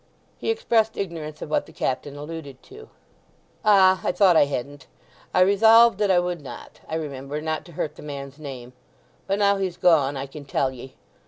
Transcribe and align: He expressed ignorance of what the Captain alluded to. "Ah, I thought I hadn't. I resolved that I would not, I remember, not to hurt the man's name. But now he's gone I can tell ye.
He 0.39 0.49
expressed 0.49 0.97
ignorance 0.97 1.43
of 1.43 1.51
what 1.51 1.67
the 1.67 1.71
Captain 1.71 2.15
alluded 2.15 2.63
to. 2.63 2.89
"Ah, 3.63 4.01
I 4.03 4.11
thought 4.11 4.35
I 4.35 4.45
hadn't. 4.45 4.87
I 5.31 5.41
resolved 5.41 5.99
that 5.99 6.09
I 6.09 6.17
would 6.19 6.41
not, 6.41 6.79
I 6.89 6.95
remember, 6.95 7.39
not 7.39 7.65
to 7.65 7.73
hurt 7.73 7.97
the 7.97 8.01
man's 8.01 8.39
name. 8.39 8.73
But 9.27 9.37
now 9.37 9.57
he's 9.57 9.77
gone 9.77 10.17
I 10.17 10.25
can 10.25 10.43
tell 10.45 10.71
ye. 10.71 10.95